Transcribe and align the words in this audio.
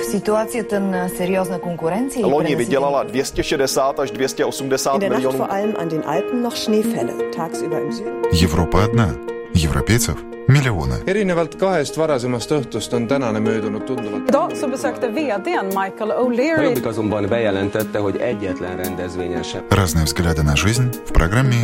В 0.00 0.04
ситуацията 0.04 0.80
на 0.80 1.08
сериозна 1.08 1.58
конкуренция 1.58 2.26
Loni 2.26 2.56
vydělala 2.56 3.02
260 3.04 3.98
až 3.98 4.10
280 4.10 4.94
In 4.94 5.00
der 5.00 5.10
Nacht 5.10 5.16
milionů. 5.22 5.38
vor 5.38 5.50
allem 5.50 5.74
an 5.78 5.88
den 5.88 6.02
Alpen 6.06 6.42
noch 6.42 6.56
Schneefälle. 6.56 7.12
Tagsüber 7.36 7.78
im 7.84 7.92
Süden. 7.92 8.22
Европа 8.42 8.84
одна. 8.84 9.08
Европейцев 9.54 10.16
миллионы. 10.48 10.94
erinevalt 11.06 11.54
kahest 11.60 11.96
varasemast 11.98 12.50
õhtust 12.50 12.94
on 12.94 13.06
tänane 13.08 13.40
möödunud 13.40 13.84
tunduvalt. 13.86 14.28
Idag 14.28 14.56
så 14.56 14.68
besökte 14.68 15.08
vdn 15.08 15.66
Michael 15.66 16.10
A 16.10 16.14
O'Leary 16.22 16.64
Jobbik 16.64 16.86
azonban 16.86 17.26
bejelentette, 17.28 17.98
hogy 17.98 18.16
egyetlen 18.16 18.76
rendezvényen 18.76 19.42
sem 19.42 19.60
Разные 19.70 20.04
взгляды 20.04 20.42
на 20.42 20.56
жизнь 20.56 20.88
в 21.08 21.12
программе 21.12 21.60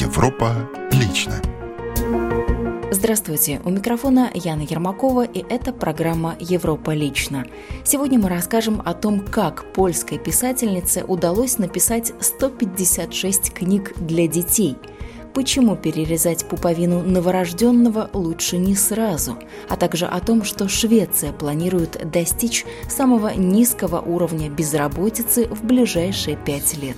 «Европа 0.00 0.48
лично». 1.00 1.59
Здравствуйте, 2.92 3.60
у 3.64 3.70
микрофона 3.70 4.30
Яна 4.34 4.62
Ермакова, 4.62 5.24
и 5.24 5.44
это 5.48 5.72
программа 5.72 6.36
«Европа 6.40 6.90
лично». 6.90 7.46
Сегодня 7.84 8.18
мы 8.18 8.28
расскажем 8.28 8.82
о 8.84 8.94
том, 8.94 9.20
как 9.20 9.72
польской 9.72 10.18
писательнице 10.18 11.04
удалось 11.04 11.58
написать 11.58 12.12
156 12.20 13.52
книг 13.54 13.94
для 13.96 14.26
детей– 14.26 14.76
почему 15.34 15.76
перерезать 15.76 16.44
пуповину 16.46 17.02
новорожденного 17.02 18.10
лучше 18.12 18.56
не 18.58 18.74
сразу, 18.74 19.38
а 19.68 19.76
также 19.76 20.06
о 20.06 20.20
том, 20.20 20.44
что 20.44 20.68
Швеция 20.68 21.32
планирует 21.32 22.10
достичь 22.10 22.64
самого 22.88 23.28
низкого 23.34 24.00
уровня 24.00 24.50
безработицы 24.50 25.46
в 25.46 25.64
ближайшие 25.64 26.36
пять 26.36 26.76
лет. 26.76 26.96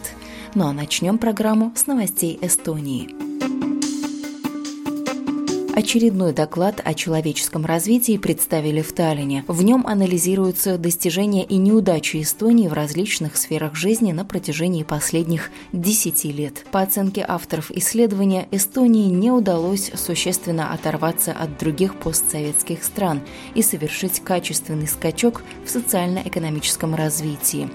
Ну 0.55 0.67
а 0.67 0.73
начнем 0.73 1.19
программу 1.19 1.73
с 1.77 1.87
новостей 1.87 2.39
Эстонии. 2.41 3.62
Очередной 5.75 6.35
доклад 6.35 6.83
о 6.85 6.93
человеческом 6.93 7.65
развитии 7.65 8.19
представили 8.19 8.83
в 8.83 8.93
Таллине. 8.93 9.43
В 9.49 9.63
нем 9.63 9.87
анализируются 9.87 10.77
достижения 10.77 11.45
и 11.45 11.57
неудачи 11.57 12.21
Эстонии 12.21 12.69
в 12.69 12.75
различных 12.75 13.39
сферах 13.39 13.75
жизни 13.75 14.13
на 14.13 14.27
протяжении 14.27 14.83
последних 14.83 15.51
10 15.73 16.25
лет. 16.25 16.67
По 16.73 16.83
оценке 16.83 17.25
авторов 17.27 17.71
исследования, 17.71 18.49
Эстонии 18.51 19.09
не 19.09 19.31
удалось 19.31 19.91
существенно 19.95 20.75
оторваться 20.75 21.33
от 21.33 21.59
других 21.59 21.97
постсоветских 21.97 22.85
стран 22.85 23.23
и 23.55 23.63
совершить 23.63 24.21
качественный 24.21 24.87
скачок 24.87 25.43
в 25.65 25.71
социально-экономическом 25.71 26.95
развитии. 26.95 27.71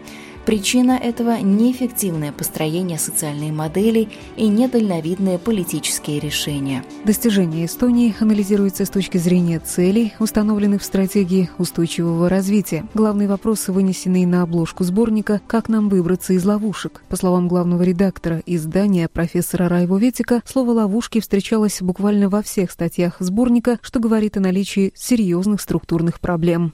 Причина 0.48 0.94
этого– 0.94 1.40
неэффективное 1.42 2.32
построение 2.32 2.98
социальной 2.98 3.52
модели 3.52 4.08
и 4.38 4.48
недальновидные 4.48 5.40
политические 5.40 6.22
решения. 6.22 6.86
Достижения 7.04 7.66
Эстонии 7.66 8.16
анализируются 8.18 8.86
с 8.86 8.90
точки 8.90 9.18
зрения 9.18 9.60
целей, 9.60 10.14
установленных 10.20 10.84
в 10.84 10.86
стратегии 10.86 11.50
устойчивого 11.58 12.30
развития. 12.30 12.86
Главный 12.94 13.28
вопрос, 13.28 13.68
вынесенный 13.68 14.26
на 14.26 14.44
обложку 14.44 14.86
сборника 14.86 15.42
«Как 15.48 15.68
нам 15.68 15.90
выбраться 15.90 16.32
из 16.32 16.46
ловушек?». 16.46 17.02
По 17.10 17.18
словам 17.18 17.50
главного 17.50 17.84
редактора 17.84 18.42
издания 18.46 19.10
профессора 19.10 19.68
Райво 19.68 19.98
Ветика, 19.98 20.42
слово 20.46 20.72
«ловушки» 20.72 21.20
встречалось 21.20 21.82
буквально 21.82 22.30
во 22.30 22.42
всех 22.42 22.72
статьях 22.72 23.18
сборника, 23.20 23.80
что 23.82 24.00
говорит 24.00 24.38
о 24.38 24.40
наличии 24.40 24.94
серьезных 24.96 25.60
структурных 25.60 26.22
проблем. 26.22 26.72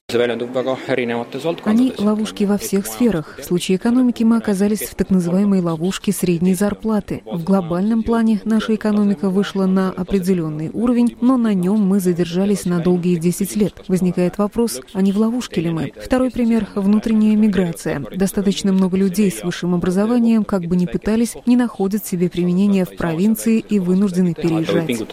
Они 1.63 1.93
ловушки 1.97 2.43
во 2.43 2.59
всех 2.59 2.85
сферах. 2.85 3.39
В 3.39 3.43
случае 3.43 3.62
экономики 3.71 4.23
мы 4.23 4.37
оказались 4.37 4.81
в 4.81 4.95
так 4.95 5.09
называемой 5.09 5.61
ловушке 5.61 6.11
средней 6.11 6.53
зарплаты. 6.53 7.21
В 7.25 7.43
глобальном 7.43 8.03
плане 8.03 8.41
наша 8.43 8.75
экономика 8.75 9.29
вышла 9.29 9.65
на 9.65 9.91
определенный 9.91 10.69
уровень, 10.73 11.15
но 11.21 11.37
на 11.37 11.53
нем 11.53 11.79
мы 11.79 11.99
задержались 11.99 12.65
на 12.65 12.79
долгие 12.79 13.15
10 13.15 13.55
лет. 13.55 13.85
Возникает 13.87 14.37
вопрос, 14.37 14.81
а 14.93 15.01
не 15.01 15.11
в 15.11 15.17
ловушке 15.17 15.61
ли 15.61 15.69
мы? 15.69 15.93
Второй 15.95 16.31
пример– 16.31 16.67
внутренняя 16.75 17.35
миграция. 17.35 18.03
Достаточно 18.15 18.73
много 18.73 18.97
людей 18.97 19.31
с 19.31 19.43
высшим 19.43 19.75
образованием, 19.75 20.43
как 20.43 20.65
бы 20.65 20.75
ни 20.75 20.85
пытались, 20.85 21.35
не 21.45 21.55
находят 21.55 22.05
себе 22.05 22.29
применения 22.29 22.85
в 22.85 22.95
провинции 22.97 23.59
и 23.59 23.79
вынуждены 23.79 24.33
переезжать. 24.33 25.07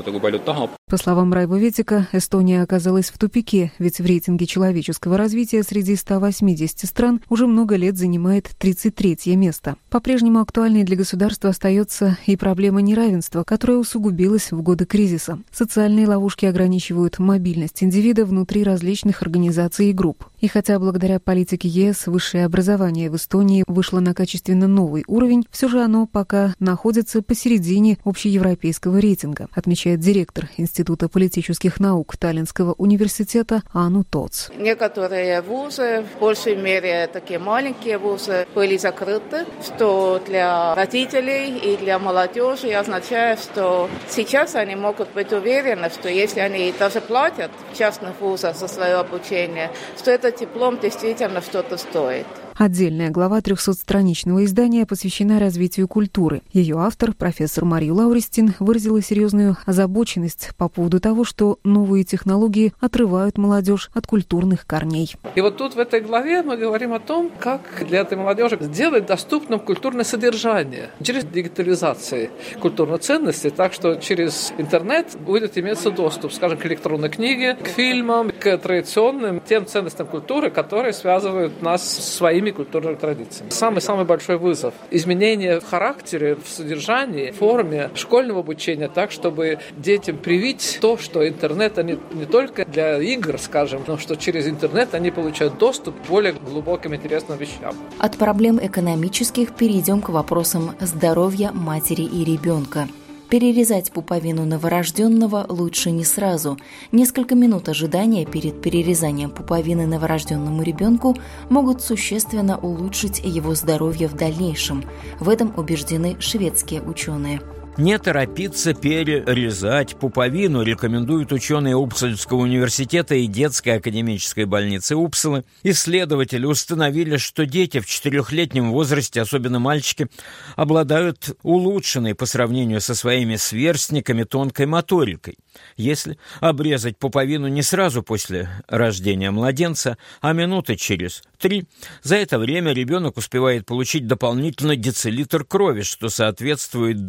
По 0.89 0.97
словам 0.97 1.33
Райва 1.33 1.57
Ветика, 1.57 2.09
Эстония 2.13 2.63
оказалась 2.63 3.11
в 3.11 3.19
тупике, 3.19 3.73
ведь 3.79 4.01
в 4.01 4.07
рейтинге 4.07 4.47
человеческого 4.47 5.17
развития 5.17 5.63
среди 5.63 5.95
180 5.95 6.89
стран 6.89 7.21
уже 7.29 7.47
много 7.47 7.77
лет 7.77 7.97
занимает 7.97 8.40
33 8.49 9.37
место. 9.37 9.77
По-прежнему 9.91 10.41
актуальной 10.41 10.85
для 10.85 10.97
государства 10.97 11.51
остается 11.51 12.17
и 12.27 12.37
проблема 12.37 12.81
неравенства, 12.81 13.45
которая 13.45 13.79
усугубилась 13.79 14.53
в 14.53 14.63
годы 14.63 14.87
кризиса. 14.87 15.39
Социальные 15.51 16.09
ловушки 16.09 16.47
ограничивают 16.47 17.19
мобильность 17.19 17.83
индивида 17.83 18.25
внутри 18.25 18.65
различных 18.65 19.23
организаций 19.23 19.91
и 19.91 19.93
групп. 19.93 20.25
И 20.41 20.49
хотя 20.49 20.79
благодаря 20.79 21.21
политике 21.21 21.69
ЕС 21.69 22.07
высшее 22.07 22.47
образование 22.47 23.11
в 23.11 23.17
Эстонии 23.17 23.65
вышло 23.67 24.01
на 24.01 24.15
качественно 24.15 24.67
новый 24.67 25.05
уровень, 25.07 25.45
все 25.51 25.69
же 25.69 25.83
оно 25.83 26.07
пока 26.07 26.55
находится 26.59 27.23
посередине 27.23 27.99
общеевропейского 28.05 28.99
рейтинга, 28.99 29.49
отмечает 29.53 30.01
директор 30.01 30.49
Института 30.57 31.09
политических 31.09 31.81
наук 31.81 32.17
Таллинского 32.17 32.73
университета 32.75 33.63
Ану 33.73 34.05
Тоц. 34.05 34.49
Некоторые 34.57 35.43
вузы, 35.43 36.05
в 36.17 36.21
большей 36.21 36.57
мере 36.57 37.09
такие 37.13 37.39
маленькие 37.39 37.99
вузы, 37.99 38.30
были 38.55 38.77
закрыты, 38.77 39.47
что 39.65 40.21
для 40.27 40.75
родителей 40.75 41.59
и 41.59 41.77
для 41.77 41.99
молодежи 41.99 42.73
означает, 42.73 43.41
что 43.41 43.89
сейчас 44.09 44.55
они 44.55 44.77
могут 44.77 45.11
быть 45.13 45.33
уверены, 45.33 45.91
что 45.91 46.09
если 46.09 46.41
они 46.41 46.73
даже 46.79 47.01
платят 47.01 47.51
в 47.73 47.79
частных 47.79 48.21
вузах 48.21 48.57
за 48.57 48.69
свое 48.69 48.97
обучение, 48.97 49.71
что 49.99 50.11
этот 50.11 50.37
диплом 50.37 50.79
действительно 50.79 51.41
что-то 51.41 51.77
стоит. 51.77 52.27
Отдельная 52.61 53.09
глава 53.09 53.39
300-страничного 53.39 54.45
издания 54.45 54.85
посвящена 54.85 55.41
развитию 55.41 55.89
культуры. 55.89 56.43
Ее 56.53 56.77
автор, 56.79 57.15
профессор 57.15 57.65
Мария 57.65 57.91
Лауристин, 57.91 58.53
выразила 58.59 59.01
серьезную 59.01 59.57
озабоченность 59.65 60.51
по 60.59 60.69
поводу 60.69 61.01
того, 61.01 61.25
что 61.25 61.59
новые 61.65 62.05
технологии 62.05 62.75
отрывают 62.79 63.39
молодежь 63.39 63.89
от 63.95 64.07
культурных 64.07 64.67
корней. 64.67 65.15
И 65.37 65.41
вот 65.41 65.57
тут 65.57 65.75
в 65.75 65.79
этой 65.79 66.03
главе 66.03 66.43
мы 66.43 66.59
говорим 66.59 66.93
о 66.93 67.01
том, 67.01 67.33
как 67.39 67.63
для 67.89 68.01
этой 68.01 68.19
молодежи 68.19 68.59
сделать 68.61 69.07
доступным 69.07 69.59
культурное 69.59 70.05
содержание 70.05 70.91
через 71.03 71.25
дигитализацию 71.25 72.29
культурных 72.61 73.01
ценностей, 73.01 73.49
так 73.49 73.73
что 73.73 73.95
через 73.95 74.53
интернет 74.59 75.17
будет 75.19 75.57
иметься 75.57 75.91
доступ, 75.91 76.31
скажем, 76.35 76.59
к 76.59 76.67
электронной 76.67 77.09
книге, 77.09 77.55
к 77.55 77.69
фильмам, 77.69 78.31
к 78.39 78.59
традиционным 78.59 79.41
тем 79.41 79.65
ценностям 79.65 80.07
культуры, 80.07 80.51
которые 80.51 80.93
связывают 80.93 81.63
нас 81.63 81.83
с 81.83 82.17
своими 82.19 82.50
культурными 82.53 82.97
традициями. 82.97 83.51
Самый-самый 83.51 84.05
большой 84.05 84.39
вызов– 84.39 84.75
изменение 84.91 85.61
в 85.61 85.65
характере, 85.65 86.37
в 86.37 86.49
содержании, 86.49 87.31
в 87.31 87.37
форме 87.37 87.91
школьного 87.95 88.41
обучения 88.41 88.89
так, 88.89 89.11
чтобы 89.11 89.59
детям 89.77 90.17
привить 90.19 90.79
то, 90.81 90.97
что 90.97 91.27
интернет 91.27 91.79
они 91.79 91.99
не 92.13 92.27
только 92.27 92.65
для 92.65 92.99
игр, 93.01 93.39
скажем, 93.39 93.83
но 93.87 93.99
что 93.99 94.17
через 94.17 94.47
интернет 94.47 94.95
они 94.95 95.11
получают 95.11 95.59
доступ 95.59 95.95
к 96.03 96.09
более 96.09 96.33
глубоким 96.33 96.95
интересным 96.95 97.39
вещам. 97.39 97.75
От 97.99 98.17
проблем 98.17 98.59
экономических 98.63 99.55
перейдем 99.55 100.01
к 100.01 100.09
вопросам 100.11 100.75
здоровья 100.81 101.51
матери 101.53 102.03
и 102.03 102.25
ребенка. 102.25 102.89
Перерезать 103.31 103.93
пуповину 103.93 104.45
новорожденного 104.45 105.47
лучше 105.49 105.93
не 105.93 106.05
сразу. 106.05 106.59
Несколько 106.91 107.37
минут 107.37 107.69
ожидания 107.69 108.27
перед 108.27 108.61
перерезанием 108.61 109.31
пуповины 109.31 109.87
новорожденному 109.87 110.65
ребенку 110.65 111.17
могут 111.49 111.81
существенно 111.81 112.59
улучшить 112.59 113.21
его 113.25 113.55
здоровье 113.55 114.09
в 114.09 114.17
дальнейшем. 114.17 114.83
В 115.21 115.29
этом 115.29 115.55
убеждены 115.57 116.17
шведские 116.19 116.83
ученые. 116.83 117.41
Не 117.77 117.99
торопиться 117.99 118.75
перерезать 118.75 119.97
пуповину 119.97 120.63
рекомендуют 120.63 121.33
ученые 121.33 121.77
Упсальского 121.77 122.39
университета 122.39 123.15
и 123.15 123.27
детской 123.27 123.77
академической 123.77 124.45
больницы 124.45 124.97
Упсалы. 124.97 125.45
Исследователи 125.63 126.45
установили, 126.45 127.17
что 127.17 127.47
дети 127.47 127.81
в 127.81 127.87
четырехлетнем 127.87 128.73
возрасте, 128.73 129.21
особенно 129.21 129.61
мальчики, 129.61 130.09
обладают 130.57 131.37
улучшенной 131.43 132.15
по 132.15 132.27
сравнению 132.27 132.81
со 132.81 132.95
своими 132.95 133.37
сверстниками 133.37 134.25
тонкой 134.25 134.67
моторикой. 134.67 135.39
Если 135.77 136.19
обрезать 136.41 136.99
пуповину 136.99 137.49
не 137.49 137.63
сразу 137.63 138.03
после 138.03 138.49
рождения 138.69 139.31
младенца, 139.31 139.97
а 140.21 140.33
минуты 140.33 140.77
через 140.77 141.23
три, 141.39 141.65
за 142.03 142.17
это 142.17 142.39
время 142.39 142.73
ребенок 142.73 143.17
успевает 143.17 143.67
получить 143.67 144.07
дополнительно 144.07 144.77
децилитр 144.77 145.45
крови, 145.45 145.83
что 145.83 146.09
соответствует 146.09 147.07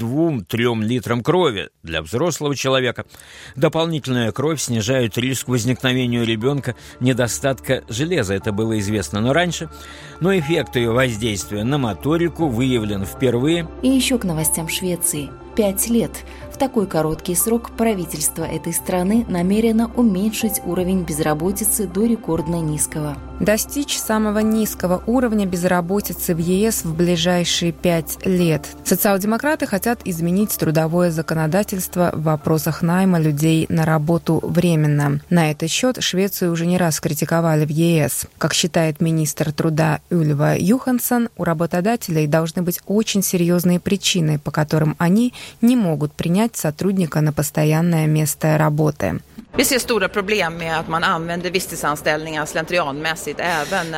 двум-трем 0.52 0.84
литрам 0.84 1.24
крови 1.24 1.70
для 1.84 2.02
взрослого 2.02 2.56
человека. 2.56 3.06
Дополнительная 3.56 4.32
кровь 4.32 4.62
снижает 4.62 5.18
риск 5.18 5.48
возникновения 5.48 6.20
у 6.20 6.24
ребенка 6.24 6.76
недостатка 7.00 7.84
железа, 7.90 8.34
это 8.34 8.52
было 8.52 8.78
известно, 8.80 9.22
но 9.22 9.34
раньше. 9.34 9.70
Но 10.20 10.38
эффект 10.38 10.76
ее 10.76 10.92
воздействия 10.92 11.64
на 11.64 11.78
моторику 11.78 12.48
выявлен 12.48 13.06
впервые. 13.06 13.68
И 13.82 13.88
еще 13.88 14.18
к 14.18 14.24
новостям 14.24 14.68
Швеции– 14.70 15.30
пять 15.56 15.88
лет. 15.90 16.12
В 16.52 16.58
такой 16.58 16.88
короткий 16.88 17.36
срок 17.36 17.72
правительство 17.72 18.44
этой 18.44 18.74
страны 18.74 19.26
намерено 19.28 19.92
уменьшить 19.96 20.62
уровень 20.66 21.04
безработицы 21.04 21.88
до 21.88 22.06
рекордно 22.06 22.62
низкого. 22.62 23.18
Достичь 23.42 23.98
самого 23.98 24.38
низкого 24.38 25.02
уровня 25.08 25.48
безработицы 25.48 26.36
в 26.36 26.38
ЕС 26.38 26.84
в 26.84 26.96
ближайшие 26.96 27.72
пять 27.72 28.24
лет. 28.24 28.68
Социал-демократы 28.84 29.66
хотят 29.66 30.02
изменить 30.06 30.56
трудовое 30.56 31.10
законодательство 31.10 32.12
в 32.14 32.22
вопросах 32.22 32.84
найма 32.84 33.20
людей 33.20 33.66
на 33.68 33.84
работу 33.84 34.40
временно. 34.44 35.22
На 35.32 35.50
этот 35.50 35.72
счет 35.72 36.04
Швецию 36.04 36.52
уже 36.52 36.68
не 36.68 36.78
раз 36.78 37.00
критиковали 37.00 37.66
в 37.66 37.70
ЕС. 37.70 38.28
Как 38.38 38.54
считает 38.54 39.02
министр 39.02 39.52
труда 39.52 40.02
Ульва 40.12 40.56
Юхансон, 40.56 41.30
у 41.36 41.44
работодателей 41.44 42.28
должны 42.28 42.62
быть 42.62 42.80
очень 42.86 43.24
серьезные 43.24 43.80
причины, 43.80 44.38
по 44.38 44.52
которым 44.52 44.96
они 45.00 45.34
не 45.62 45.76
могут 45.76 46.14
принять 46.14 46.58
сотрудника 46.58 47.22
на 47.22 47.34
постоянное 47.34 48.06
место 48.06 48.60
работы. 48.60 49.20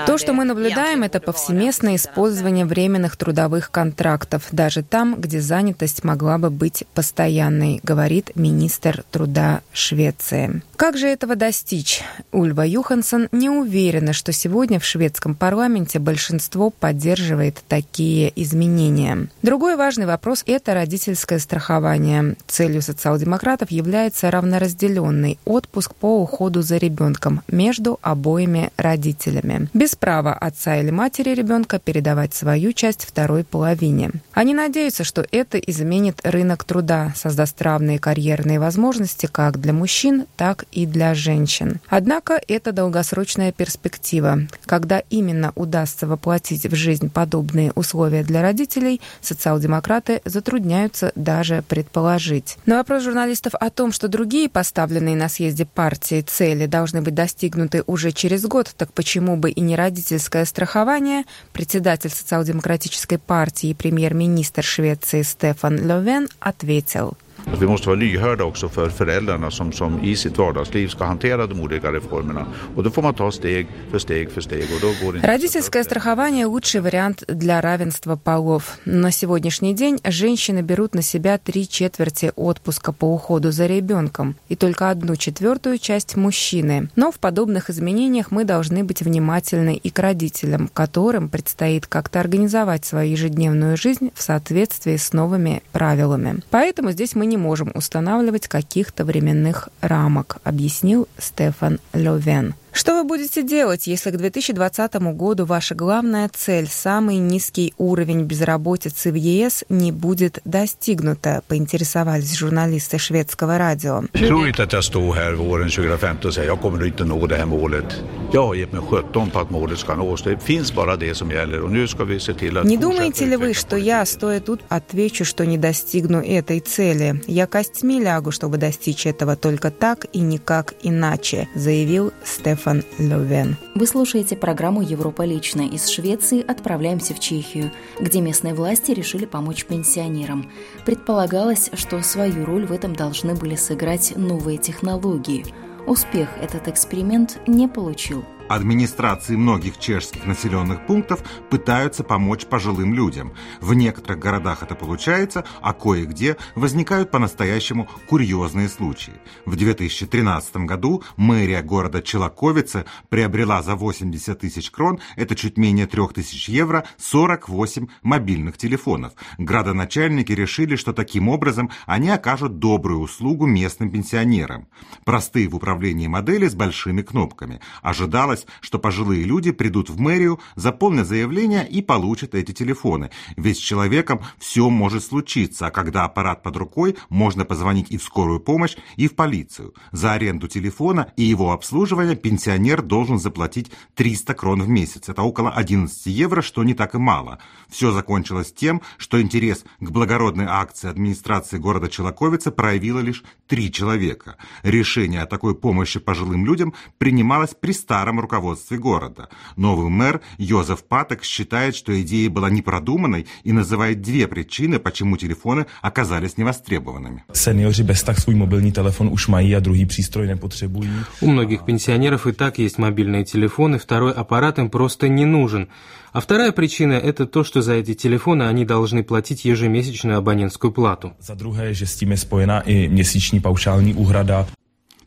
То, 0.05 0.17
что 0.17 0.33
мы 0.33 0.45
наблюдаем, 0.45 1.03
это 1.03 1.19
повсеместное 1.19 1.95
использование 1.95 2.65
временных 2.65 3.15
трудовых 3.17 3.69
контрактов, 3.69 4.47
даже 4.51 4.81
там, 4.81 5.21
где 5.21 5.39
занятость 5.39 6.03
могла 6.03 6.39
бы 6.39 6.49
быть 6.49 6.85
постоянной, 6.95 7.79
говорит 7.83 8.31
министр 8.35 9.03
труда 9.11 9.61
Швеции. 9.71 10.63
Как 10.75 10.97
же 10.97 11.07
этого 11.07 11.35
достичь? 11.35 12.01
Ульва 12.31 12.65
Юхансон 12.65 13.29
не 13.31 13.49
уверена, 13.49 14.11
что 14.11 14.31
сегодня 14.33 14.79
в 14.79 14.85
шведском 14.85 15.35
парламенте 15.35 15.99
большинство 15.99 16.71
поддерживает 16.71 17.61
такие 17.67 18.33
изменения. 18.41 19.27
Другой 19.43 19.75
важный 19.75 20.07
вопрос– 20.07 20.43
это 20.47 20.73
родительское 20.73 21.37
страхование. 21.39 22.35
Целью 22.47 22.81
социал-демократов 22.81 23.71
является 23.71 24.31
равноразделенный 24.31 25.37
отпуск 25.45 25.93
по 25.95 26.21
уходу 26.21 26.61
за 26.61 26.77
ребенком 26.77 27.41
между 27.47 27.99
обоими 28.01 28.71
родителями, 28.77 29.69
без 29.73 29.95
права 29.95 30.33
отца 30.33 30.77
или 30.77 30.91
матери 30.91 31.31
ребенка 31.31 31.79
передавать 31.79 32.33
свою 32.33 32.73
часть 32.73 33.05
второй 33.05 33.43
половине. 33.43 34.11
Они 34.33 34.53
надеются, 34.53 35.03
что 35.03 35.25
это 35.31 35.57
изменит 35.57 36.19
рынок 36.23 36.63
труда, 36.63 37.13
создаст 37.15 37.61
равные 37.61 37.99
карьерные 37.99 38.59
возможности 38.59 39.27
как 39.31 39.59
для 39.59 39.73
мужчин, 39.73 40.25
так 40.35 40.65
и 40.71 40.85
для 40.85 41.13
женщин. 41.13 41.79
Однако 41.87 42.41
это 42.47 42.71
долгосрочная 42.71 43.51
перспектива. 43.51 44.39
Когда 44.65 44.99
именно 45.09 45.51
удастся 45.55 46.07
воплотить 46.07 46.65
в 46.65 46.75
жизнь 46.75 47.09
подобные 47.09 47.71
условия 47.73 48.23
для 48.23 48.41
родителей, 48.41 49.01
социал-демократы 49.21 50.21
затрудняются 50.25 51.11
даже 51.15 51.63
предположить. 51.67 52.57
На 52.65 52.77
вопрос 52.77 53.03
журналистов 53.03 53.53
о 53.59 53.69
том, 53.69 53.91
что 53.91 54.07
другие 54.07 54.49
поставленные 54.49 55.15
на 55.15 55.29
съезде 55.33 55.65
партии 55.65 56.21
цели 56.21 56.65
должны 56.65 57.01
быть 57.01 57.13
достигнуты 57.13 57.83
уже 57.87 58.11
через 58.11 58.45
год, 58.45 58.73
так 58.77 58.93
почему 58.93 59.35
бы 59.37 59.51
и 59.51 59.61
не 59.61 59.75
родительское 59.75 60.45
страхование, 60.45 61.23
председатель 61.51 62.09
социал-демократической 62.09 63.17
партии 63.17 63.69
и 63.69 63.73
премьер-министр 63.73 64.63
Швеции 64.63 65.23
Стефан 65.23 65.85
Ловен 65.85 66.27
ответил. 66.39 67.17
Vi 67.59 67.67
måste 67.67 67.87
vara 67.87 67.99
lyhörda 67.99 68.43
också 68.43 68.69
för 68.69 68.89
föräldrarna 68.89 69.51
som, 69.51 69.71
som 69.71 70.03
i 70.03 70.15
sitt 70.15 70.37
vardagsliv 70.37 70.87
ska 70.87 71.05
hantera 71.05 71.47
de 71.47 71.61
olika 71.61 71.91
reformerna. 71.91 72.45
Och 72.75 72.83
då 72.83 72.91
får 72.91 73.01
man 73.01 73.13
ta 73.13 73.31
steg 73.31 73.67
för 73.91 73.99
steg 73.99 74.31
för 74.31 74.41
steg. 74.41 74.63
Och 74.63 74.81
då 74.81 75.05
går 75.05 75.13
det 75.13 75.27
Родительское 75.27 75.83
страхование– 75.83 76.45
лучший 76.47 76.81
вариант 76.81 77.23
для 77.27 77.61
равенства 77.61 78.15
полов. 78.15 78.79
На 78.85 79.11
сегодняшний 79.11 79.73
день 79.73 79.99
женщины 80.03 80.61
берут 80.61 80.95
на 80.95 81.01
себя 81.01 81.37
три 81.37 81.67
четверти 81.67 82.31
отпуска 82.35 82.91
по 82.91 83.13
уходу 83.13 83.51
за 83.51 83.67
ребенком 83.67 84.35
и 84.49 84.55
только 84.55 84.89
одну 84.89 85.15
четвертую 85.15 85.77
часть 85.77 86.15
мужчины. 86.15 86.89
Но 86.95 87.11
в 87.11 87.19
подобных 87.19 87.69
изменениях 87.69 88.31
мы 88.31 88.45
должны 88.45 88.83
быть 88.83 89.01
внимательны 89.01 89.75
и 89.75 89.89
к 89.89 89.99
родителям, 89.99 90.69
которым 90.73 91.29
предстоит 91.29 91.85
как-то 91.87 92.19
организовать 92.19 92.85
свою 92.85 93.11
ежедневную 93.11 93.77
жизнь 93.77 94.11
в 94.15 94.21
соответствии 94.21 94.97
с 94.97 95.13
новыми 95.13 95.61
правилами. 95.71 96.41
Поэтому 96.49 96.91
здесь 96.91 97.15
мы 97.15 97.25
не 97.25 97.37
можем 97.43 97.71
устанавливать 97.75 98.47
каких-то 98.47 99.03
временных 99.03 99.67
рамок, 99.81 100.37
объяснил 100.43 101.07
Стефан 101.17 101.79
Левен. 101.93 102.55
Что 102.75 102.95
вы 102.95 103.03
будете 103.03 103.43
делать, 103.43 103.85
если 103.85 104.09
к 104.09 104.17
2020 104.17 104.95
году 105.13 105.45
ваша 105.45 105.75
главная 105.75 106.27
цель, 106.33 106.67
самый 106.67 107.17
низкий 107.17 107.75
уровень 107.77 108.23
безработицы 108.23 109.11
в 109.11 109.15
ЕС, 109.15 109.63
не 109.69 109.91
будет 109.91 110.39
достигнута, 110.43 111.43
поинтересовались 111.47 112.35
журналисты 112.35 112.97
шведского 112.97 113.59
радио. 113.59 114.01
Tror 114.13 114.47
inte 114.47 114.63
att 114.63 114.73
jag 114.73 114.83
står 114.83 115.13
här 115.13 115.33
våren 115.33 115.69
2015 115.69 116.27
och 116.27 116.33
säger 116.33 116.47
jag 116.47 116.61
kommer 116.61 116.85
inte 116.87 117.05
nå 117.05 117.27
det 117.27 117.35
här 117.35 117.45
målet. 117.45 118.03
Jag 118.31 118.47
har 118.47 118.55
gett 118.55 118.71
mig 118.71 118.81
17 118.89 119.29
på 119.29 119.39
att 119.39 119.51
målet 119.51 119.79
ska 119.79 119.95
nås. 119.95 120.23
Det 120.23 120.43
finns 120.43 120.73
bara 120.73 120.95
det 120.95 121.15
som 121.15 121.31
gäller 121.31 121.61
och 121.61 121.71
nu 121.71 121.87
ska 121.87 122.03
vi 122.03 122.19
se 122.19 122.33
till 122.33 122.57
att 122.57 122.65
Не 122.65 122.77
думаете 122.77 123.25
ли 123.25 123.37
вы, 123.37 123.53
что 123.53 123.77
я, 123.77 124.05
стоя 124.05 124.39
тут, 124.39 124.61
отвечу, 124.69 125.25
что 125.25 125.45
не 125.45 125.57
достигну 125.57 126.21
этой 126.21 126.59
цели? 126.59 127.21
Я 127.27 127.45
костьми 127.45 128.01
лягу, 128.01 128.31
чтобы 128.31 128.57
достичь 128.57 129.05
этого 129.05 129.35
только 129.35 129.69
так 129.69 130.05
и 130.13 130.19
никак 130.19 130.73
иначе, 130.81 131.47
заявил 131.55 132.11
Стефан 132.23 132.62
Стефан 132.63 132.83
Левен. 132.97 133.57
Вы 133.75 133.85
слушаете 133.85 134.37
программу 134.37 134.81
«Европа 134.81 135.23
лично». 135.23 135.63
Из 135.63 135.89
Швеции 135.89 136.41
отправляемся 136.41 137.13
в 137.13 137.19
Чехию, 137.19 137.71
где 137.99 138.21
местные 138.21 138.53
власти 138.53 138.91
решили 138.91 139.25
помочь 139.25 139.65
пенсионерам. 139.65 140.49
Предполагалось, 140.85 141.71
что 141.73 142.01
свою 142.01 142.45
роль 142.45 142.65
в 142.65 142.71
этом 142.71 142.95
должны 142.95 143.35
были 143.35 143.55
сыграть 143.55 144.13
новые 144.15 144.57
технологии. 144.57 145.45
Успех 145.87 146.29
этот 146.41 146.69
эксперимент 146.69 147.37
не 147.47 147.67
получил. 147.67 148.23
Администрации 148.53 149.35
многих 149.35 149.79
чешских 149.79 150.27
населенных 150.27 150.85
пунктов 150.85 151.23
пытаются 151.49 152.03
помочь 152.03 152.45
пожилым 152.45 152.93
людям. 152.93 153.33
В 153.61 153.73
некоторых 153.73 154.19
городах 154.19 154.61
это 154.61 154.75
получается, 154.75 155.43
а 155.59 155.73
кое-где 155.73 156.37
возникают 156.53 157.09
по-настоящему 157.09 157.89
курьезные 158.07 158.69
случаи. 158.69 159.13
В 159.45 159.55
2013 159.55 160.55
году 160.57 161.03
мэрия 161.17 161.63
города 161.63 162.03
Челаковицы 162.03 162.85
приобрела 163.09 163.63
за 163.63 163.75
80 163.75 164.39
тысяч 164.39 164.69
крон, 164.69 164.99
это 165.15 165.35
чуть 165.35 165.57
менее 165.57 165.87
3 165.87 166.09
тысяч 166.13 166.47
евро, 166.47 166.85
48 166.99 167.87
мобильных 168.03 168.57
телефонов. 168.57 169.13
Градоначальники 169.39 170.31
решили, 170.31 170.75
что 170.75 170.93
таким 170.93 171.27
образом 171.27 171.71
они 171.87 172.11
окажут 172.11 172.59
добрую 172.59 172.99
услугу 172.99 173.47
местным 173.47 173.89
пенсионерам. 173.89 174.67
Простые 175.05 175.47
в 175.47 175.55
управлении 175.55 176.05
модели 176.05 176.47
с 176.47 176.53
большими 176.53 177.01
кнопками. 177.01 177.59
Ожидалось, 177.81 178.42
что 178.61 178.79
пожилые 178.79 179.23
люди 179.23 179.51
придут 179.51 179.89
в 179.89 179.99
мэрию, 179.99 180.39
заполнят 180.55 181.07
заявление 181.07 181.67
и 181.67 181.81
получат 181.81 182.35
эти 182.35 182.51
телефоны. 182.51 183.09
Ведь 183.37 183.57
с 183.57 183.61
человеком 183.61 184.21
все 184.37 184.69
может 184.69 185.03
случиться, 185.03 185.67
а 185.67 185.71
когда 185.71 186.05
аппарат 186.05 186.43
под 186.43 186.57
рукой, 186.57 186.95
можно 187.09 187.45
позвонить 187.45 187.91
и 187.91 187.97
в 187.97 188.03
скорую 188.03 188.39
помощь, 188.39 188.75
и 188.95 189.07
в 189.07 189.15
полицию. 189.15 189.73
За 189.91 190.13
аренду 190.13 190.47
телефона 190.47 191.11
и 191.17 191.23
его 191.23 191.51
обслуживание 191.51 192.15
пенсионер 192.15 192.81
должен 192.81 193.19
заплатить 193.19 193.71
300 193.95 194.33
крон 194.33 194.61
в 194.61 194.69
месяц. 194.69 195.09
Это 195.09 195.21
около 195.21 195.51
11 195.51 196.05
евро, 196.07 196.41
что 196.41 196.63
не 196.63 196.73
так 196.73 196.95
и 196.95 196.97
мало. 196.97 197.39
Все 197.69 197.91
закончилось 197.91 198.53
тем, 198.53 198.81
что 198.97 199.21
интерес 199.21 199.65
к 199.79 199.89
благородной 199.89 200.45
акции 200.47 200.89
администрации 200.89 201.57
города 201.57 201.89
Челаковица 201.89 202.51
проявило 202.51 202.99
лишь 202.99 203.23
три 203.47 203.71
человека. 203.71 204.37
Решение 204.63 205.21
о 205.21 205.27
такой 205.27 205.55
помощи 205.55 205.99
пожилым 205.99 206.45
людям 206.45 206.73
принималось 206.97 207.53
при 207.53 207.71
старом 207.71 208.19
руководстве 208.23 208.77
города. 208.77 209.29
Новый 209.55 209.89
мэр 209.89 210.21
Йозеф 210.37 210.83
Паток 210.83 211.23
считает, 211.23 211.75
что 211.75 211.91
идея 212.01 212.29
была 212.29 212.49
непродуманной 212.49 213.27
и 213.43 213.51
называет 213.53 214.01
две 214.01 214.27
причины, 214.27 214.79
почему 214.79 215.17
телефоны 215.17 215.65
оказались 215.81 216.37
невостребованными. 216.37 217.23
Сеньоры 217.33 217.83
без 217.83 218.03
так 218.03 218.19
свой 218.19 218.35
мобильный 218.35 218.71
телефон 218.71 219.07
уж 219.07 219.27
мои, 219.27 219.53
а 219.53 219.59
другие 219.59 219.87
пристрой 219.87 220.27
не 220.27 220.35
потребуют. 220.35 220.89
У 221.21 221.27
многих 221.27 221.65
пенсионеров 221.65 222.27
и 222.27 222.31
так 222.31 222.57
есть 222.57 222.77
мобильные 222.77 223.25
телефоны, 223.25 223.77
второй 223.77 224.13
аппарат 224.13 224.59
им 224.59 224.69
просто 224.69 225.07
не 225.07 225.25
нужен. 225.25 225.69
А 226.13 226.19
вторая 226.19 226.51
причина– 226.51 226.93
это 227.09 227.25
то, 227.25 227.43
что 227.43 227.61
за 227.61 227.73
эти 227.73 227.95
телефоны 227.95 228.43
они 228.43 228.65
должны 228.65 229.03
платить 229.03 229.45
ежемесячную 229.45 230.17
абонентскую 230.17 230.71
плату. 230.71 231.13
За 231.19 231.35
другое, 231.35 231.73
s 231.73 231.95
tím 231.95 232.11
je 232.11 232.17
spojena 232.17 232.61
i 232.61 232.87
měsíční 232.87 233.39
paušální 233.39 233.93
úhrada. 233.93 234.47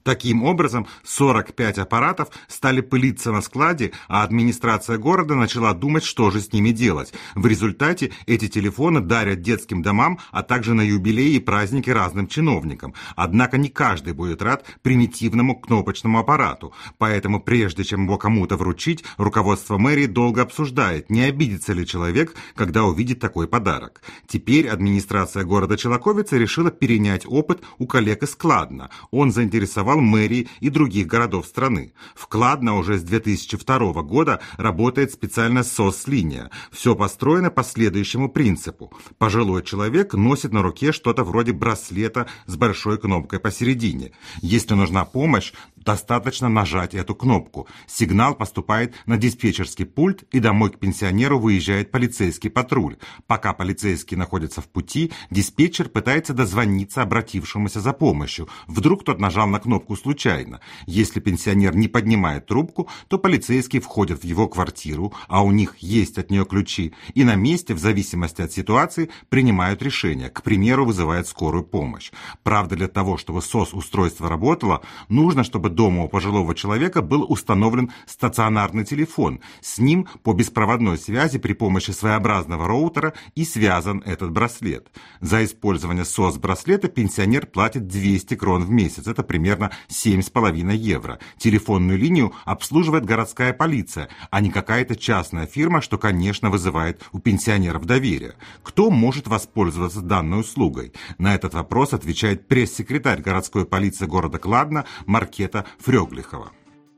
Таким 0.06 0.44
образом, 0.44 0.86
45 1.02 1.78
аппаратов 1.78 2.28
стали 2.46 2.80
пылиться 2.80 3.32
на 3.32 3.42
складе, 3.42 3.90
а 4.06 4.22
администрация 4.22 4.98
города 4.98 5.34
начала 5.34 5.74
думать, 5.74 6.04
что 6.04 6.30
же 6.30 6.40
с 6.40 6.52
ними 6.52 6.70
делать. 6.70 7.12
В 7.34 7.44
результате 7.44 8.12
эти 8.26 8.46
телефоны 8.46 9.00
дарят 9.00 9.42
детским 9.42 9.82
домам, 9.82 10.20
а 10.30 10.44
также 10.44 10.74
на 10.74 10.82
юбилеи 10.82 11.34
и 11.34 11.40
праздники 11.40 11.90
разным 11.90 12.28
чиновникам. 12.28 12.94
Однако 13.16 13.58
не 13.58 13.68
каждый 13.68 14.12
будет 14.12 14.42
рад 14.42 14.64
примитивному 14.82 15.58
кнопочному 15.58 16.20
аппарату, 16.20 16.72
поэтому 16.98 17.40
прежде 17.40 17.82
чем 17.82 18.04
его 18.04 18.16
кому-то 18.16 18.56
вручить, 18.56 19.02
руководство 19.16 19.76
мэрии 19.76 20.06
долго 20.06 20.42
обсуждает, 20.42 21.10
не 21.10 21.22
обидится 21.22 21.72
ли 21.72 21.84
человек, 21.84 22.36
когда 22.54 22.84
увидит 22.84 23.18
такой 23.18 23.48
подарок. 23.48 24.02
Теперь 24.28 24.68
администрация 24.68 25.42
города 25.42 25.76
Челаковица 25.76 26.36
решила 26.36 26.70
перенять 26.70 27.26
опыт 27.26 27.64
у 27.78 27.88
коллег 27.88 28.22
из 28.22 28.36
Кладна. 28.36 28.90
Он 29.10 29.32
заинтересовал 29.32 29.95
мэрии 30.00 30.48
и 30.60 30.68
других 30.68 31.06
городов 31.06 31.46
страны. 31.46 31.92
В 32.14 32.26
Кладно 32.26 32.76
уже 32.76 32.98
с 32.98 33.02
2002 33.02 34.02
года 34.02 34.40
работает 34.56 35.12
специальная 35.12 35.62
СОС-линия. 35.62 36.50
Все 36.70 36.94
построено 36.94 37.50
по 37.50 37.62
следующему 37.62 38.28
принципу. 38.28 38.92
Пожилой 39.18 39.62
человек 39.62 40.14
носит 40.14 40.52
на 40.52 40.62
руке 40.62 40.92
что-то 40.92 41.24
вроде 41.24 41.52
браслета 41.52 42.26
с 42.46 42.56
большой 42.56 42.98
кнопкой 42.98 43.40
посередине. 43.40 44.12
Если 44.40 44.74
нужна 44.74 45.04
помощь, 45.04 45.52
достаточно 45.86 46.48
нажать 46.48 46.94
эту 46.94 47.14
кнопку. 47.14 47.68
Сигнал 47.86 48.34
поступает 48.34 48.94
на 49.06 49.16
диспетчерский 49.16 49.86
пульт, 49.86 50.24
и 50.32 50.40
домой 50.40 50.70
к 50.70 50.78
пенсионеру 50.78 51.38
выезжает 51.38 51.92
полицейский 51.92 52.50
патруль. 52.50 52.96
Пока 53.26 53.52
полицейский 53.52 54.16
находится 54.16 54.60
в 54.60 54.68
пути, 54.68 55.12
диспетчер 55.30 55.88
пытается 55.88 56.34
дозвониться 56.34 57.02
обратившемуся 57.02 57.80
за 57.80 57.92
помощью. 57.92 58.48
Вдруг 58.66 59.04
тот 59.04 59.20
нажал 59.20 59.46
на 59.46 59.60
кнопку 59.60 59.96
случайно. 59.96 60.60
Если 60.86 61.20
пенсионер 61.20 61.76
не 61.76 61.86
поднимает 61.86 62.46
трубку, 62.46 62.88
то 63.08 63.18
полицейский 63.18 63.78
входит 63.78 64.22
в 64.22 64.24
его 64.24 64.48
квартиру, 64.48 65.14
а 65.28 65.44
у 65.44 65.52
них 65.52 65.76
есть 65.78 66.18
от 66.18 66.30
нее 66.30 66.44
ключи, 66.44 66.94
и 67.14 67.22
на 67.22 67.36
месте, 67.36 67.74
в 67.74 67.78
зависимости 67.78 68.42
от 68.42 68.50
ситуации, 68.50 69.10
принимают 69.28 69.82
решение. 69.82 70.30
К 70.30 70.42
примеру, 70.42 70.84
вызывают 70.84 71.28
скорую 71.28 71.62
помощь. 71.62 72.10
Правда, 72.42 72.74
для 72.74 72.88
того, 72.88 73.16
чтобы 73.18 73.40
СОС-устройство 73.40 74.28
работало, 74.28 74.82
нужно, 75.08 75.44
чтобы 75.44 75.75
дома 75.76 76.04
у 76.04 76.08
пожилого 76.08 76.54
человека 76.56 77.02
был 77.02 77.24
установлен 77.28 77.92
стационарный 78.06 78.84
телефон. 78.84 79.40
С 79.60 79.78
ним 79.78 80.08
по 80.24 80.32
беспроводной 80.32 80.98
связи 80.98 81.38
при 81.38 81.52
помощи 81.52 81.92
своеобразного 81.92 82.66
роутера 82.66 83.12
и 83.36 83.44
связан 83.44 84.02
этот 84.04 84.32
браслет. 84.32 84.88
За 85.20 85.44
использование 85.44 86.04
СОС-браслета 86.04 86.88
пенсионер 86.88 87.46
платит 87.46 87.86
200 87.86 88.34
крон 88.34 88.64
в 88.64 88.70
месяц. 88.70 89.06
Это 89.06 89.22
примерно 89.22 89.70
7,5 89.88 90.74
евро. 90.74 91.18
Телефонную 91.38 91.98
линию 91.98 92.32
обслуживает 92.44 93.04
городская 93.04 93.52
полиция, 93.52 94.08
а 94.30 94.40
не 94.40 94.50
какая-то 94.50 94.96
частная 94.96 95.46
фирма, 95.46 95.82
что, 95.82 95.98
конечно, 95.98 96.50
вызывает 96.50 97.02
у 97.12 97.18
пенсионеров 97.18 97.84
доверие. 97.84 98.34
Кто 98.62 98.90
может 98.90 99.28
воспользоваться 99.28 100.00
данной 100.00 100.40
услугой? 100.40 100.92
На 101.18 101.34
этот 101.34 101.52
вопрос 101.52 101.92
отвечает 101.92 102.48
пресс-секретарь 102.48 103.20
городской 103.20 103.66
полиции 103.66 104.06
города 104.06 104.38
Кладна 104.38 104.86
Маркета 105.04 105.65
Фрёглихова. 105.78 106.50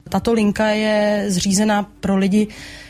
Tato 0.09 0.33
linka 0.33 0.67
je 0.67 1.25
zřízena 1.29 1.87
pro 2.01 2.17
lidi, 2.17 2.49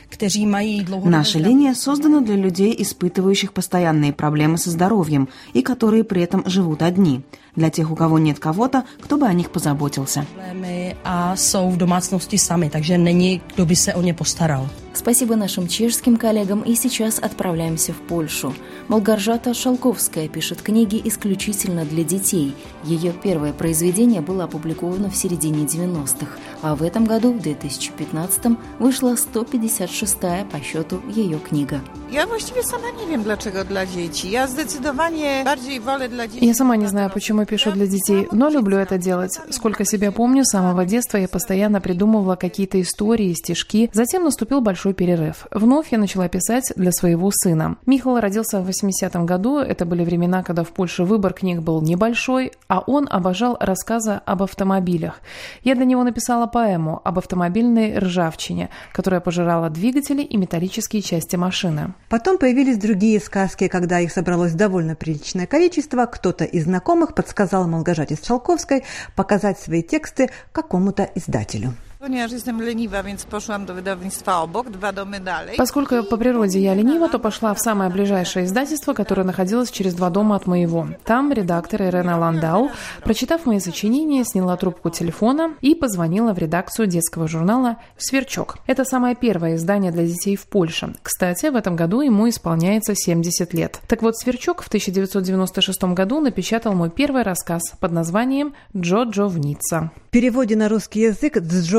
kteří 0.09 0.47
mají 0.47 0.87
Наша 1.05 1.39
линия 1.39 1.75
создана 1.75 2.21
для 2.21 2.37
людей, 2.37 2.75
испытывающих 2.79 3.53
постоянные 3.53 4.13
проблемы 4.13 4.57
со 4.59 4.71
здоровьем 4.71 5.29
и 5.53 5.63
которые 5.63 6.05
при 6.05 6.23
этом 6.23 6.43
живут 6.47 6.83
одни. 6.83 7.23
Для 7.57 7.71
тех, 7.71 7.91
у 7.91 7.97
кого 7.97 8.19
нет 8.19 8.39
кого-то, 8.39 8.85
кто 9.01 9.17
бы 9.19 9.27
о 9.27 9.33
них 9.33 9.51
позаботился. 9.51 10.27
jsou 11.35 11.71
v 11.71 11.77
domácnosti 11.77 12.39
sami, 12.39 12.71
takže 12.71 12.99
není, 12.99 13.41
kdo 13.55 13.67
by 13.67 13.77
se 13.77 13.95
o 13.95 14.03
ně 14.03 14.15
postaral. 14.15 14.69
Спасибо 14.99 15.37
нашим 15.37 15.69
чешским 15.69 16.17
коллегам 16.17 16.63
и 16.63 16.75
сейчас 16.75 17.21
отправляемся 17.21 17.93
в 17.93 17.99
Польшу. 17.99 18.53
Молгаржата 18.89 19.55
Шалковская 19.55 20.27
пишет 20.27 20.61
книги 20.61 21.01
исключительно 21.05 21.85
для 21.85 22.03
детей. 22.03 22.53
Ее 22.83 23.13
первое 23.13 23.53
произведение 23.53 24.23
было 24.23 24.45
опубликовано 24.45 25.09
в 25.09 25.15
середине 25.15 25.67
90-х, 25.67 26.37
а 26.63 26.75
в 26.75 26.83
этом 26.83 27.05
году, 27.05 27.33
в 27.33 27.37
2015-м, 27.37 28.59
вышла 28.81 29.15
156-я 29.15 30.45
по 30.47 30.59
счету 30.61 31.01
ее 31.15 31.39
книга. 31.39 31.81
Ja 32.11 32.27
właściwie 32.27 32.63
sama 32.63 32.91
nie 33.01 33.07
wiem 33.07 33.23
dlaczego 33.23 33.65
dla 33.65 33.87
dzieci. 33.87 34.31
Ja 34.31 34.47
zdecydowanie 34.47 35.43
bardziej 35.45 35.81
wolę 35.81 36.09
dla 36.09 36.29
dzieci. 36.29 36.47
Я 36.47 36.55
сама 36.55 36.77
не 36.77 36.89
знаю, 36.89 37.11
почему 37.11 37.47
пишу 37.47 37.73
для 37.73 37.87
детей, 37.87 38.27
но 38.33 38.49
люблю 38.49 38.79
это 38.79 38.99
делать. 38.99 39.41
Сколько 39.51 39.85
себя 39.85 40.11
помню, 40.11 40.45
с 40.45 40.51
самого 40.51 40.85
детства 40.87 41.19
я 41.19 41.29
постоянно 41.29 41.81
придумывала 41.81 42.37
какие-то 42.37 42.81
истории, 42.81 43.35
стишки. 43.35 43.91
Затем 43.93 44.25
наступил 44.25 44.61
большой 44.61 44.88
перерыв. 44.95 45.47
Вновь 45.51 45.93
я 45.93 45.99
начала 45.99 46.29
писать 46.29 46.73
для 46.77 46.93
своего 46.93 47.31
сына. 47.33 47.77
Михаил 47.87 48.21
родился 48.21 48.61
в 48.61 48.69
80-м 48.69 49.27
году. 49.27 49.59
Это 49.59 49.85
были 49.85 50.05
времена, 50.05 50.43
когда 50.43 50.65
в 50.65 50.69
Польше 50.69 51.05
выбор 51.05 51.33
книг 51.33 51.61
был 51.61 51.81
небольшой, 51.81 52.53
а 52.69 52.81
он 52.81 53.09
обожал 53.11 53.57
рассказы 53.61 54.21
об 54.25 54.43
автомобилях. 54.43 55.21
Я 55.63 55.75
для 55.75 55.85
него 55.85 56.05
написала 56.05 56.47
поэму 56.47 57.01
об 57.05 57.19
автомобильной 57.19 57.99
ржавчине, 57.99 58.71
которая 58.93 59.21
пожирала 59.21 59.71
двигатели 59.71 60.23
и 60.23 60.37
металлические 60.37 61.03
части 61.03 61.37
машины. 61.37 61.95
Потом 62.09 62.39
появились 62.39 62.79
другие 62.79 63.21
сказки, 63.21 63.69
когда 63.69 64.01
их 64.01 64.13
собралось 64.13 64.53
довольно 64.53 64.95
приличное 64.95 65.47
количество. 65.47 66.07
Кто-то 66.07 66.45
из 66.45 66.65
знакомых 66.65 67.15
подсказал 67.15 67.67
Молгожате 67.67 68.19
Шалковской 68.23 68.85
показать 69.17 69.59
свои 69.59 69.83
тексты 69.83 70.31
какому-то 70.53 71.09
издателю. 71.15 71.75
Поскольку 75.57 76.05
по 76.05 76.17
природе 76.17 76.61
я 76.61 76.73
ленива, 76.73 77.09
то 77.09 77.19
пошла 77.19 77.53
в 77.53 77.59
самое 77.59 77.91
ближайшее 77.91 78.45
издательство, 78.47 78.93
которое 78.93 79.25
находилось 79.25 79.73
через 79.73 79.95
два 79.95 80.09
дома 80.09 80.37
от 80.37 80.47
моего. 80.47 80.87
Там 81.05 81.33
редактор 81.33 81.83
Ирена 81.83 82.17
Ландау, 82.17 82.71
прочитав 83.03 83.47
мои 83.47 83.59
сочинения, 83.59 84.23
сняла 84.25 84.57
трубку 84.57 84.91
телефона 84.91 85.55
и 85.61 85.75
позвонила 85.75 86.33
в 86.35 86.39
редакцию 86.39 86.87
детского 86.87 87.27
журнала 87.27 87.79
«Сверчок». 87.97 88.59
Это 88.69 88.85
самое 88.85 89.17
первое 89.17 89.57
издание 89.57 89.91
для 89.91 90.07
детей 90.07 90.37
в 90.37 90.47
Польше. 90.47 90.95
Кстати, 91.03 91.47
в 91.47 91.57
этом 91.57 91.75
году 91.75 92.01
ему 92.03 92.29
исполняется 92.29 92.95
70 92.95 93.53
лет. 93.55 93.81
Так 93.89 94.03
вот, 94.03 94.17
«Сверчок» 94.17 94.63
в 94.63 94.69
1996 94.69 95.83
году 95.95 96.21
напечатал 96.21 96.75
мой 96.75 96.91
первый 96.91 97.25
рассказ 97.25 97.73
под 97.81 97.91
названием 97.91 98.55
«Джо-Джо 98.77 99.27
в 99.27 99.41
Ницца». 99.41 99.91
В 100.07 100.11
переводе 100.11 100.55
на 100.55 100.69
русский 100.69 101.01
язык 101.01 101.37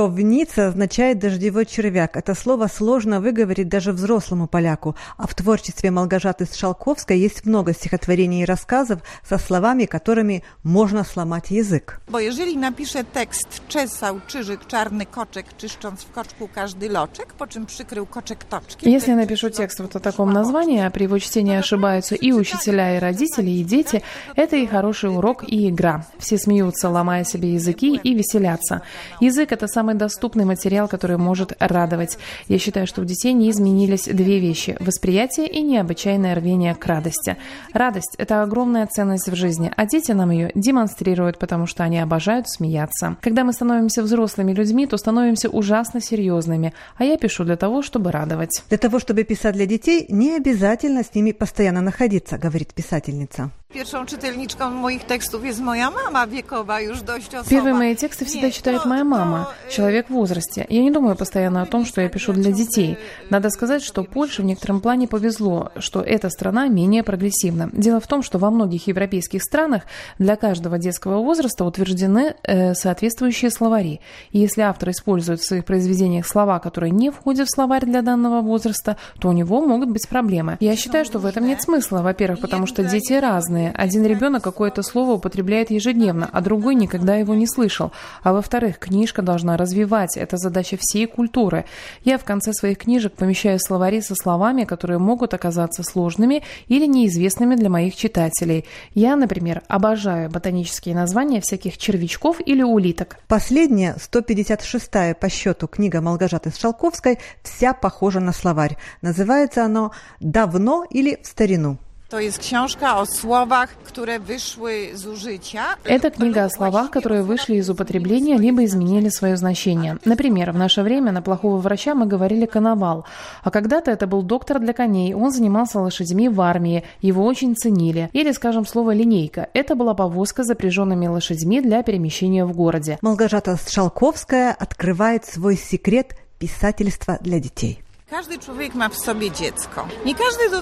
«джовница» 0.09 0.67
означает 0.67 1.19
«дождевой 1.19 1.65
червяк». 1.65 2.17
Это 2.17 2.33
слово 2.35 2.67
сложно 2.67 3.21
выговорить 3.21 3.69
даже 3.69 3.91
взрослому 3.91 4.47
поляку, 4.47 4.95
а 5.17 5.27
в 5.27 5.35
творчестве 5.35 5.91
Малгожаты 5.91 6.47
Шалковской 6.51 7.19
есть 7.19 7.45
много 7.45 7.73
стихотворений 7.73 8.41
и 8.41 8.45
рассказов 8.45 9.01
со 9.27 9.37
словами, 9.37 9.85
которыми 9.85 10.43
можно 10.63 11.03
сломать 11.03 11.51
язык. 11.51 11.99
Bo 12.09 12.19
jeżeli 12.19 12.57
napiszę 12.57 13.03
tekst 13.03 13.61
czesał 13.67 14.19
czyżyk 14.27 14.67
czarny 14.67 15.05
koczek, 15.05 15.45
czyszcząc 15.57 16.03
w 16.03 16.11
koczku 16.11 16.49
każdy 16.55 16.89
loczek, 16.89 17.33
po 17.33 17.47
czym 17.47 17.65
przykrył 17.65 18.05
koczek 18.05 18.43
toczkiem... 18.43 18.91
Если 18.91 19.11
я 19.11 19.15
напишу 19.15 19.49
текст 19.49 19.79
вот 19.79 19.95
о 19.95 19.99
таком 19.99 20.33
названии, 20.33 20.79
а 20.79 20.89
при 20.89 21.05
его 21.05 21.19
чтении 21.19 21.55
ошибаются 21.55 22.15
и 22.15 22.31
учителя, 22.31 22.95
и 22.95 22.99
родители, 22.99 23.49
и 23.51 23.63
дети, 23.63 24.01
это 24.35 24.55
и 24.55 24.65
хороший 24.65 25.09
урок, 25.09 25.43
и 25.47 25.69
игра. 25.69 26.05
Все 26.17 26.37
смеются, 26.37 26.89
ломая 26.89 27.23
себе 27.23 27.53
языки 27.53 27.95
и 27.95 28.13
веселятся. 28.15 28.81
Язык— 29.19 29.51
это 29.51 29.67
самый 29.67 29.95
доступный 29.99 30.45
материал, 30.45 30.87
который 30.87 31.17
может 31.17 31.53
радовать. 31.59 32.17
Я 32.47 32.57
считаю, 32.57 32.87
что 32.87 33.01
у 33.01 33.05
детей 33.05 33.33
не 33.33 33.51
изменились 33.51 34.05
две 34.05 34.39
вещи— 34.39 34.75
восприятие 34.79 35.47
и 35.47 35.61
необычайное 35.61 36.33
рвение 36.33 36.73
к 36.73 36.83
радости. 36.87 37.37
Радость— 37.73 38.15
это 38.17 38.41
огромная 38.41 38.87
ценность 38.87 39.29
в 39.29 39.35
жизни, 39.35 39.71
а 39.75 39.85
дети 39.85 40.11
нам 40.13 40.31
ее 40.31 40.51
демонстрируют, 40.55 41.37
потому 41.37 41.67
что 41.67 41.83
они 41.83 41.99
обожают 41.99 42.49
смеяться. 42.49 43.17
Когда 43.21 43.43
мы 43.43 43.53
становимся 43.53 44.01
взрослыми 44.01 44.53
людьми, 44.53 44.87
то 44.87 44.97
становимся 44.97 45.49
ужасно 45.49 46.01
серьезными, 46.01 46.73
а 46.97 47.03
я 47.03 47.17
пишу 47.17 47.43
для 47.43 47.57
того, 47.57 47.83
чтобы 47.83 48.11
радовать. 48.11 48.63
Для 48.69 48.77
того, 48.79 48.97
чтобы 48.97 49.23
писать 49.23 49.55
для 49.55 49.67
детей, 49.67 50.05
не 50.09 50.35
обязательно 50.35 51.03
с 51.03 51.13
ними 51.13 51.33
постоянно 51.33 51.81
находиться, 51.81 52.37
говорит 52.37 52.73
писательница. 52.73 53.51
Pierwszą 53.73 54.05
czytelniczką 54.05 54.69
moich 54.69 55.03
tekstów 55.03 55.45
jest 55.45 55.59
moja 55.59 55.91
mama 55.91 56.27
wiekowa, 56.27 56.81
już 56.81 57.01
dość 57.01 57.35
osoba. 57.35 57.49
Первые 57.49 57.73
мои 57.75 57.95
тексты 57.95 58.25
всегда 58.25 58.49
читает 58.49 58.85
моя 58.85 59.03
мама, 59.03 59.47
человек 59.69 60.07
в 60.07 60.13
возрасте. 60.13 60.65
Я 60.69 60.81
не 60.81 60.89
думаю 60.89 61.15
постоянно 61.15 61.61
о 61.61 61.65
том, 61.67 61.85
что 61.85 62.01
я 62.01 62.09
пишу 62.09 62.33
для 62.33 62.51
детей. 62.51 62.97
Надо 63.29 63.51
сказать, 63.51 63.83
что 63.83 64.03
Польше 64.03 64.41
в 64.41 64.45
некотором 64.45 64.81
плане 64.81 65.07
повезло, 65.07 65.71
что 65.77 66.01
эта 66.01 66.31
страна 66.31 66.67
менее 66.67 67.03
прогрессивна. 67.03 67.69
Дело 67.71 67.99
в 67.99 68.07
том, 68.07 68.23
что 68.23 68.39
во 68.39 68.49
многих 68.49 68.87
европейских 68.87 69.43
странах 69.43 69.83
для 70.17 70.35
каждого 70.35 70.79
детского 70.79 71.21
возраста 71.21 71.63
утверждены 71.63 72.33
э, 72.41 72.73
соответствующие 72.73 73.51
словари. 73.51 74.01
И 74.31 74.39
если 74.39 74.61
автор 74.61 74.89
использует 74.89 75.41
в 75.41 75.45
своих 75.45 75.65
произведениях 75.65 76.25
слова, 76.25 76.57
которые 76.57 76.89
не 76.89 77.11
входят 77.11 77.47
в 77.47 77.53
словарь 77.53 77.85
для 77.85 78.01
данного 78.01 78.41
возраста, 78.41 78.97
то 79.19 79.29
у 79.29 79.31
него 79.31 79.61
могут 79.61 79.89
быть 79.89 80.09
проблемы. 80.09 80.57
Я 80.59 80.75
считаю, 80.75 81.05
что 81.05 81.19
в 81.19 81.27
этом 81.27 81.45
нет 81.45 81.61
смысла. 81.61 81.99
Во-первых, 82.01 82.39
потому 82.39 82.65
что 82.65 82.83
дети 82.83 83.13
разные, 83.13 83.58
разные. 83.59 83.71
Один 83.75 84.05
ребенок 84.05 84.43
какое-то 84.43 84.83
слово 84.83 85.13
употребляет 85.13 85.71
ежедневно, 85.71 86.29
а 86.31 86.41
другой 86.41 86.75
никогда 86.75 87.15
его 87.15 87.33
не 87.35 87.47
слышал. 87.47 87.91
А 88.23 88.33
во-вторых, 88.33 88.79
книжка 88.79 89.21
должна 89.21 89.57
развивать. 89.57 90.17
Это 90.17 90.37
задача 90.37 90.77
всей 90.79 91.05
культуры. 91.05 91.65
Я 92.03 92.17
в 92.17 92.23
конце 92.23 92.53
своих 92.53 92.77
книжек 92.77 93.13
помещаю 93.13 93.59
словари 93.59 94.01
со 94.01 94.15
словами, 94.15 94.65
которые 94.65 94.99
могут 94.99 95.33
оказаться 95.33 95.83
сложными 95.83 96.43
или 96.67 96.85
неизвестными 96.85 97.55
для 97.55 97.69
моих 97.69 97.95
читателей. 97.95 98.65
Я, 98.93 99.15
например, 99.15 99.61
обожаю 99.67 100.29
ботанические 100.29 100.95
названия 100.95 101.41
всяких 101.41 101.77
червячков 101.77 102.37
или 102.45 102.63
улиток. 102.63 103.17
Последняя, 103.27 103.95
156-я 103.97 105.15
по 105.15 105.29
счету 105.29 105.67
книга 105.67 106.01
Малгожаты 106.01 106.51
Шалковской, 106.51 107.19
вся 107.43 107.73
похожа 107.73 108.19
на 108.19 108.33
словарь. 108.33 108.77
Называется 109.01 109.63
оно 109.63 109.91
«Давно 110.19 110.85
или 110.89 111.19
в 111.21 111.27
старину». 111.27 111.77
To 112.09 112.19
jest 112.19 112.39
książka 112.39 112.97
o 112.97 113.05
słowach, 113.05 113.69
które 113.69 114.19
wyszły 114.19 114.89
z 114.93 115.05
użycia. 115.05 115.63
Это 115.83 116.09
книга 116.09 116.43
о 116.45 116.49
словах, 116.49 116.89
которые 116.89 117.21
вышли 117.21 117.57
из 117.57 117.69
употребления, 117.69 118.37
либо 118.37 118.63
изменили 118.63 119.09
свое 119.09 119.37
значение. 119.37 119.97
Например, 120.05 120.51
в 120.51 120.57
наше 120.57 120.81
время 120.81 121.11
на 121.11 121.21
плохого 121.21 121.57
врача 121.57 121.93
мы 121.93 122.07
говорили 122.07 122.47
«коновал», 122.47 123.05
а 123.43 123.51
когда-то 123.51 123.91
это 123.91 124.07
был 124.07 124.23
доктор 124.23 124.59
для 124.59 124.73
коней, 124.73 125.13
он 125.13 125.31
занимался 125.31 125.79
лошадьми 125.79 126.29
в 126.29 126.41
армии, 126.41 126.83
его 127.01 127.23
очень 127.23 127.55
ценили. 127.55 128.09
Или, 128.13 128.31
скажем, 128.31 128.65
слово 128.65 128.95
«линейка»– 128.95 129.47
это 129.53 129.75
была 129.75 129.93
повозка 129.93 130.43
с 130.43 130.47
запряженными 130.47 131.05
лошадьми 131.05 131.61
для 131.61 131.83
перемещения 131.83 132.43
в 132.43 132.53
городе. 132.53 132.97
Малгожата 133.03 133.55
Шалковская 133.67 134.51
открывает 134.51 135.25
свой 135.25 135.55
секрет 135.57 136.15
писательства 136.39 137.19
для 137.21 137.39
детей. 137.39 137.83
Każdy 138.09 138.37
człowiek 138.37 138.75
ma 138.75 138.89
w 138.89 138.97
sobie 138.97 139.31
dziecko. 139.31 139.87
Nie 140.05 140.15
każdy 140.15 140.49
do. 140.49 140.59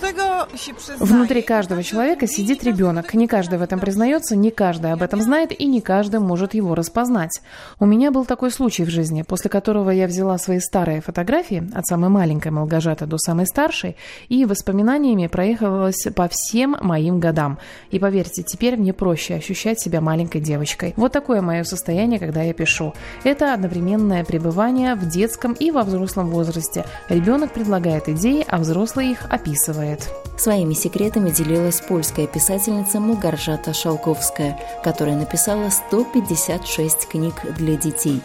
Внутри 1.00 1.42
каждого 1.42 1.84
человека 1.84 2.28
сидит 2.28 2.64
ребенок. 2.64 3.14
Не 3.14 3.28
каждый 3.28 3.58
в 3.58 3.62
этом 3.62 3.80
признается, 3.80 4.36
не 4.36 4.52
каждый 4.52 4.92
об 4.92 5.02
этом 5.02 5.22
знает 5.22 5.58
и 5.60 5.66
не 5.66 5.82
каждый 5.82 6.20
может 6.20 6.54
его 6.54 6.76
распознать. 6.76 7.42
У 7.80 7.86
меня 7.86 8.12
был 8.12 8.26
такой 8.26 8.52
случай 8.52 8.84
в 8.84 8.90
жизни, 8.90 9.24
после 9.24 9.50
которого 9.50 9.92
я 9.92 10.08
взяла 10.08 10.38
свои 10.38 10.60
старые 10.60 11.02
фотографии 11.02 11.70
от 11.74 11.86
самой 11.86 12.10
маленькой 12.10 12.52
Малгожаты 12.52 13.06
до 13.06 13.18
самой 13.18 13.46
старшей 13.48 13.96
и 14.30 14.46
воспоминаниями 14.46 15.28
проехалась 15.28 16.08
по 16.16 16.28
всем 16.28 16.76
моим 16.82 17.20
годам. 17.20 17.60
И 17.92 18.00
поверьте, 18.00 18.44
теперь 18.44 18.78
мне 18.78 18.94
проще 18.94 19.36
ощущать 19.36 19.80
себя 19.80 20.02
маленькой 20.02 20.42
девочкой. 20.42 20.94
Вот 20.98 21.12
такое 21.12 21.42
мое 21.42 21.64
состояние, 21.64 22.20
когда 22.20 22.42
я 22.42 22.54
пишу. 22.54 22.94
Это 23.24 23.54
одновременное 23.54 24.24
пребывание 24.26 24.96
в 24.96 25.08
детском 25.08 25.54
и 25.54 25.72
во 25.72 25.84
взрослом 25.84 26.30
возрасте. 26.30 26.86
Ребенок 27.10 27.37
Ребенок 27.38 27.54
предлагает 27.54 28.10
идеи, 28.10 28.44
а 28.48 28.58
взрослый 28.58 29.12
их 29.12 29.26
описывает. 29.30 30.10
Своими 30.40 30.74
секретами 30.74 31.30
делилась 31.30 31.82
польская 31.82 32.26
писательница 32.26 33.00
Мугаржата 33.00 33.76
Шалковская, 33.76 34.60
которая 34.84 35.16
написала 35.16 35.70
156 35.70 37.08
книг 37.08 37.36
для 37.60 37.76
детей. 37.76 38.22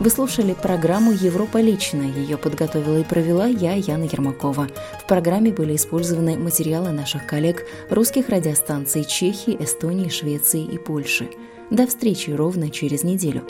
Вы 0.00 0.10
слушали 0.10 0.52
программу 0.52 1.12
«Европа 1.12 1.58
лично». 1.58 2.02
Ее 2.02 2.36
подготовила 2.38 2.96
и 2.96 3.04
провела 3.04 3.46
я, 3.46 3.74
Яна 3.74 4.02
Ермакова. 4.02 4.66
В 5.00 5.06
программе 5.06 5.52
были 5.52 5.76
использованы 5.76 6.36
материалы 6.36 6.90
наших 6.90 7.24
коллег 7.24 7.64
русских 7.88 8.30
радиостанций 8.30 9.04
Чехии, 9.04 9.56
Эстонии, 9.60 10.08
Швеции 10.08 10.64
и 10.64 10.76
Польши. 10.76 11.30
До 11.70 11.86
встречи 11.86 12.30
ровно 12.30 12.70
через 12.70 13.04
неделю. 13.04 13.44